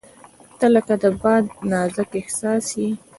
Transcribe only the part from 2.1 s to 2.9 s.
احساس یې.